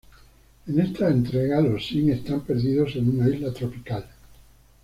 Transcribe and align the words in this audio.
En 0.65 0.79
esta 0.79 1.09
entrega, 1.11 1.61
los 1.61 1.85
sims 1.85 2.13
están 2.15 2.41
perdidos 2.41 2.95
en 2.95 3.07
una 3.11 3.29
isla 3.29 3.53
tropical. 3.53 4.03